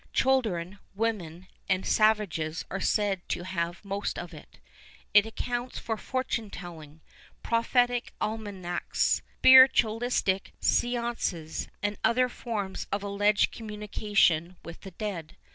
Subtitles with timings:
[0.13, 4.57] Children, women, and savages are said to have most of it.
[5.13, 7.01] It accounts for *' fortune telling,"
[7.43, 15.37] prophetic almanacs, spiritualistic seances and other forms of alleged communication with the dead.